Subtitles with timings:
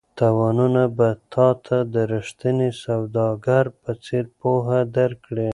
[0.19, 5.49] تاوانونه به تا ته د ریښتیني سوداګر په څېر پوهه درکړي.